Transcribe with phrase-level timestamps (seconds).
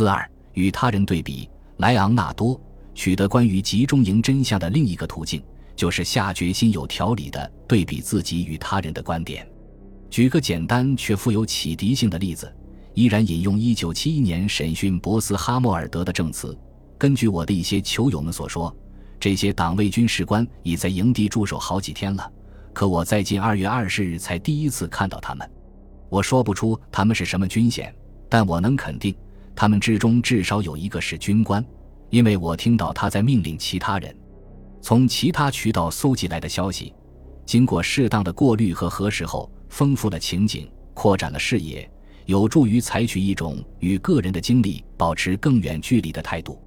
[0.00, 1.46] 四二与他人对比，
[1.76, 2.58] 莱昂纳多
[2.94, 5.42] 取得关于集中营真相的另一个途径，
[5.76, 9.46] 就是下决心有条理的对比自己与他人的观点。
[10.08, 12.50] 举个简单却富有启迪性的例子，
[12.94, 16.58] 依然引用一九七一年审讯博斯哈默尔德的证词。
[16.96, 18.74] 根据我的一些球友们所说，
[19.20, 22.32] 这些党卫军士官已在营地驻守好几天了，
[22.72, 25.46] 可我在近二月二十日才第一次看到他们。
[26.08, 27.94] 我说不出他们是什么军衔，
[28.30, 29.14] 但我能肯定，
[29.60, 31.62] 他们之中至少有一个是军官，
[32.08, 34.16] 因为我听到他在命令其他人。
[34.80, 36.94] 从其他渠道搜集来的消息，
[37.44, 39.52] 经过适当的过滤和核实后。
[39.68, 41.88] 丰富了情景，扩展了视野，
[42.24, 46.58] 有助于采取一种与个人的经历保持更远距离的态度。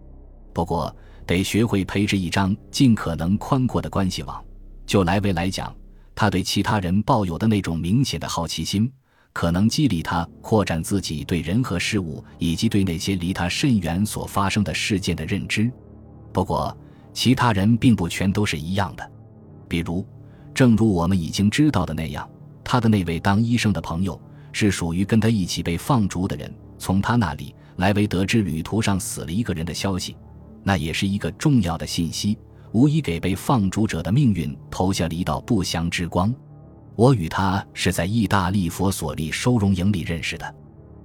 [0.53, 4.39] 不过，得学会培植一张尽可能宽阔的关系网。
[4.85, 5.75] 就莱维来讲，
[6.13, 8.89] 他对其他人抱有的那种明显的好奇心，
[9.33, 15.69] 可能激励他扩展自己对人和事物以及对那些离他甚远所发生的事件的认知。
[16.31, 16.75] 不过，
[17.11, 19.11] 其他人并不全都是一样的。
[19.67, 20.05] 比如，
[20.53, 22.29] 正如我们已经知道的那样。
[22.63, 24.19] 他的那位当医生的朋友
[24.51, 26.53] 是属于跟他一起被放逐的人。
[26.77, 30.15] 从他那里，莱维得知旅途上死了一个人的消息，
[30.63, 32.37] 那也是一个重要的信息，
[32.71, 36.33] 无疑给被放逐者的命运投下了一道不祥之光。
[36.95, 40.55] 我与他是在意大利佛索利收容营里认识的。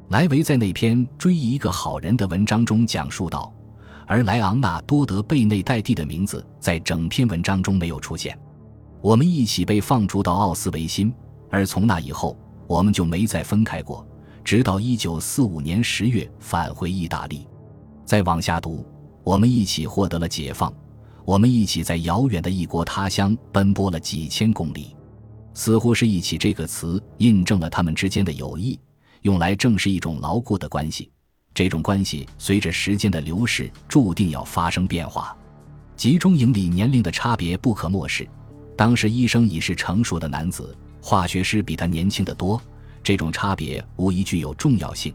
[0.08, 3.52] 莱维在那篇《追忆一个好人》的文章中讲述道，
[4.06, 8.38] 而莱昂纳多德·贝内代蒂的名字在整篇文章中没有出现。
[9.00, 11.12] 我们一起被放逐到奥斯维辛。
[11.50, 12.36] 而从那以后，
[12.66, 14.06] 我们就没再分开过，
[14.44, 17.46] 直到一九四五年十月返回意大利。
[18.04, 18.84] 再往下读，
[19.24, 20.70] 我们一起获得了解放，
[21.24, 24.94] 我们一起在遥远的异国他乡奔波了几千公里，
[25.58, 28.78] 似乎是一起这个词印证了他们之间的友谊，
[29.22, 31.10] 用来正是一种牢固的关系。
[31.52, 35.36] 这种关系随着时间的流逝，注定要发生变化。
[35.96, 38.24] 集中营里年龄的差别不可漠视，
[38.76, 40.78] 当时医生已是成熟的男子。
[41.02, 42.62] 化学师比他年轻得多，
[43.02, 45.12] 这种差别无疑具有重要性。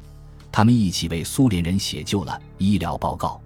[0.52, 3.42] 他们一起为苏联人写就了医疗报告。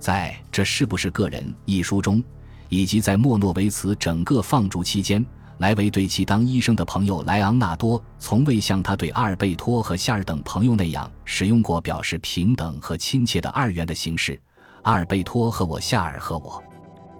[0.00, 2.20] 在这是不是个人一书中，
[2.68, 5.24] 以及在莫诺维茨整个放逐期间，
[5.62, 14.36] 莱维对其当医生的朋友莱昂纳多从未像他对阿尔贝托和夏尔等朋友那样使用过表示平等和亲切的二元的形式。
[14.82, 16.60] 阿尔贝托和我，夏尔和我，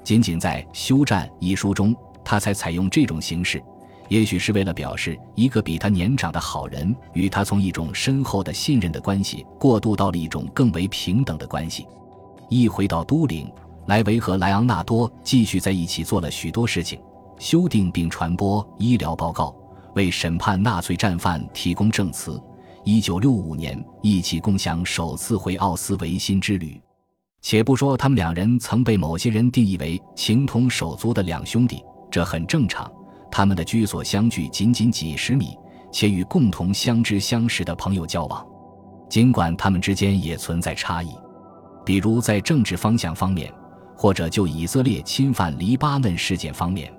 [0.02, 1.94] 仅仅在《休战》一书中，
[2.25, 3.62] 他才采用这种形式。
[4.08, 11.86] 也许是为了表示一个比他年长的好人与他从一种深厚的信任的关系过渡到了一种更为平等的关系。
[12.48, 13.48] 一回到都灵，
[13.86, 17.00] 莱维和莱昂纳多继续在一起做了许多事情：
[17.42, 19.53] 修订并传播医疗报告，
[19.97, 22.41] 为审判纳粹战犯提供证词。
[22.84, 26.81] 一九六五年，一起共享首次回奥斯维辛之旅。
[27.41, 31.82] 且不说他们两人曾被某些人定义为情同手足的两兄弟，
[32.12, 32.88] 这很正常。
[33.28, 35.58] 他们的居所相距仅仅几十米，
[35.91, 38.47] 且与共同相知相识的朋友交往，
[39.10, 41.08] 尽管他们之间也存在差异，
[41.84, 43.52] 比如在政治方向方面，
[43.97, 46.94] 或者就以色列侵犯黎巴嫩事件方面，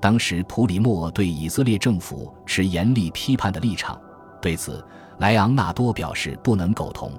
[0.00, 3.98] 当时普里莫对以色列政府持严厉批判的立场，
[4.40, 4.84] 对此
[5.18, 7.10] 莱昂纳多表示不能苟同；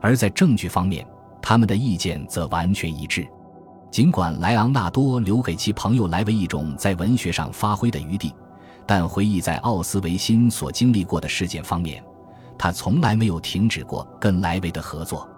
[0.00, 1.06] 而在证据方面，
[1.40, 3.26] 他们的意见则完全一致。
[3.90, 8.34] 尽管莱昂纳多留给其朋友莱维一种在文学上发挥的余地，
[8.86, 12.02] 但回忆在奥斯维辛所经历过的事件方面，
[12.58, 15.28] 他从来没有停止过跟莱维的合作。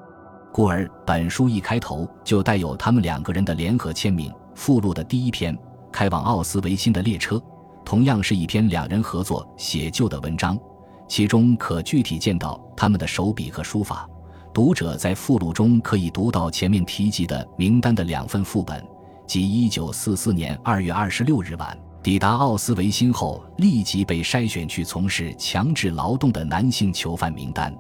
[0.52, 4.32] 故而，本书一开头就带有他们两个人的联合签名。
[4.54, 5.52] 附录的第一篇
[5.94, 7.36] 《开往奥斯维辛的列车》，
[7.84, 10.58] 同样是一篇两人合作写就的文章，
[11.06, 14.04] 其中可具体见到他们的手笔和书法。
[14.52, 18.84] 读者在附录中可以读到前面提及的名单的两份副本，
[19.24, 19.40] 即
[19.70, 27.72] 1944年2月26日晚抵达奥斯维辛后立即被筛选去从事强制劳动的男性囚犯名单。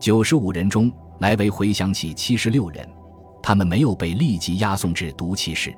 [0.00, 0.90] 95人中，
[1.20, 2.88] 莱维回想起76人，
[3.40, 5.72] 他们没有被立即押送至毒气室。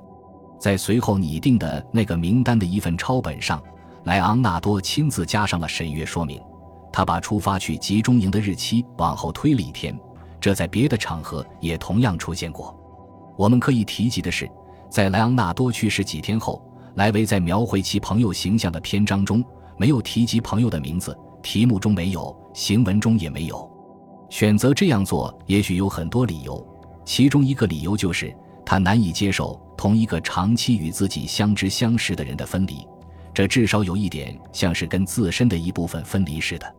[0.58, 3.62] 在随后拟定的那个名单的一份抄本上，
[4.04, 6.40] 莱昂纳多亲自加上了审阅说明，
[6.92, 9.98] 他把出发去集中营的日期往后推了一天。
[10.40, 12.74] 这在别的场合也同样出现过。
[13.36, 14.48] 我们可以提及的是，
[14.88, 16.62] 在莱昂纳多去世几天后，
[16.94, 19.44] 莱维在描绘其朋友形象的篇章中
[19.76, 23.68] 没有提及朋友的名字，题目中没有，行文中也没有。
[24.30, 26.64] 选择这样做，也许有很多理由，
[27.04, 28.34] 其中一个理由就是
[28.66, 32.84] 他难以接受同一个长期与自己相知相识的人的分离，
[33.32, 36.74] 这至少有一点像是跟自身的一部分分离似的。